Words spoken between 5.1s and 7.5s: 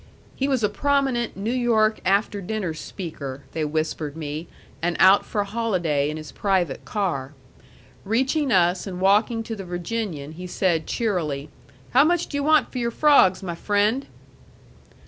for a holiday in his private car.